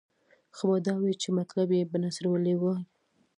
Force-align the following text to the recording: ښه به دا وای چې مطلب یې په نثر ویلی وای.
ښه 0.55 0.63
به 0.69 0.77
دا 0.87 0.93
وای 1.01 1.13
چې 1.21 1.29
مطلب 1.39 1.67
یې 1.77 1.89
په 1.91 1.97
نثر 2.03 2.23
ویلی 2.27 2.55
وای. 2.57 2.81